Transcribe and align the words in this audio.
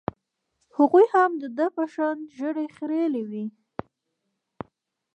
هغوى 0.77 1.03
هم 1.13 1.31
د 1.41 1.43
ده 1.57 1.67
په 1.75 1.83
شان 1.93 2.17
ږيرې 2.37 2.67
خرييلې 2.75 3.23
وې. 3.29 3.45